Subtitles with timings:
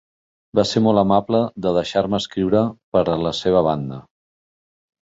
[0.59, 2.65] Va ser molt amable de deixar-me escriure
[2.97, 4.03] per a la seva banda.